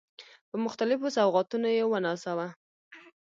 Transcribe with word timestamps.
په 0.49 0.55
مختلفو 0.65 1.07
سوغاتونو 1.17 1.67
يې 1.77 1.83
ونازاوه. 1.87 2.47